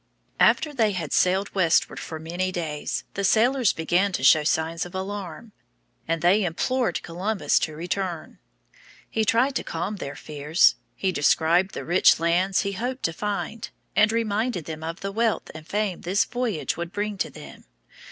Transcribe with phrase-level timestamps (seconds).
[0.39, 4.95] After they had sailed westward for many days, the sailors began to show signs of
[4.95, 5.51] alarm,
[6.07, 8.39] and they implored Columbus to return.
[9.07, 10.73] He tried to calm their fears.
[10.95, 15.51] He described the rich lands he hoped to find, and reminded them of the wealth
[15.53, 17.65] and fame this voyage would bring to them.